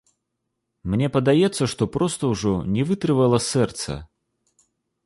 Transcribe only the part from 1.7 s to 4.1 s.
што проста ўжо не вытрывала сэрца.